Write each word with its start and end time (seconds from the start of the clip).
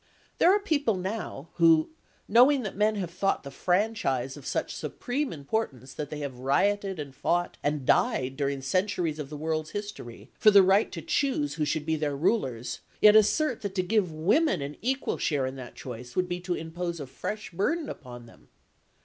There 0.39 0.51
are 0.51 0.57
people 0.57 0.95
now, 0.95 1.49
who, 1.57 1.91
knowing 2.27 2.63
that 2.63 2.75
men 2.75 2.95
have 2.95 3.11
thought 3.11 3.43
the 3.43 3.51
franchise 3.51 4.35
of 4.35 4.47
such 4.47 4.73
supreme 4.73 5.31
importance 5.31 5.93
that 5.93 6.09
they 6.09 6.21
have 6.21 6.39
rioted 6.39 6.97
and 6.97 7.13
fought 7.13 7.57
and 7.61 7.85
died 7.85 8.35
during 8.35 8.63
centuries 8.63 9.19
of 9.19 9.29
the 9.29 9.37
world's 9.37 9.69
history 9.77 10.31
for 10.39 10.49
the 10.49 10.63
right 10.63 10.91
to 10.91 11.03
choose 11.03 11.53
who 11.53 11.65
should 11.65 11.85
be 11.85 11.97
their 11.97 12.17
rulers, 12.17 12.79
yet 12.99 13.15
assert 13.15 13.61
that 13.61 13.75
to 13.75 13.83
give 13.83 14.11
women 14.11 14.59
an 14.63 14.75
equal 14.81 15.19
share 15.19 15.45
in 15.45 15.55
that 15.57 15.75
choice 15.75 16.15
would 16.15 16.27
be 16.27 16.39
to 16.39 16.55
impose 16.55 16.99
a 16.99 17.05
fresh 17.05 17.51
burden 17.51 17.87
upon 17.87 18.25
them! 18.25 18.47